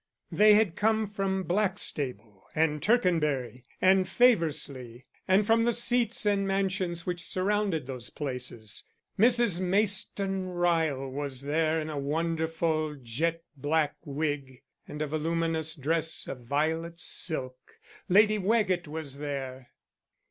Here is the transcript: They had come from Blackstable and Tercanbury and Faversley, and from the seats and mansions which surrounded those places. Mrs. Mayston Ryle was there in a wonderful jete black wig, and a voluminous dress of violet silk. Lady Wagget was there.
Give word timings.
They 0.31 0.55
had 0.55 0.75
come 0.75 1.05
from 1.05 1.43
Blackstable 1.43 2.45
and 2.55 2.81
Tercanbury 2.81 3.67
and 3.79 4.09
Faversley, 4.09 5.05
and 5.27 5.45
from 5.45 5.63
the 5.63 5.73
seats 5.73 6.25
and 6.25 6.47
mansions 6.47 7.05
which 7.05 7.23
surrounded 7.23 7.85
those 7.85 8.09
places. 8.09 8.85
Mrs. 9.19 9.59
Mayston 9.61 10.47
Ryle 10.47 11.07
was 11.07 11.41
there 11.41 11.79
in 11.79 11.91
a 11.91 11.99
wonderful 11.99 12.95
jete 12.99 13.43
black 13.55 13.95
wig, 14.03 14.63
and 14.87 15.03
a 15.03 15.07
voluminous 15.07 15.75
dress 15.75 16.25
of 16.27 16.47
violet 16.47 16.99
silk. 16.99 17.73
Lady 18.09 18.39
Wagget 18.39 18.87
was 18.87 19.19
there. 19.19 19.69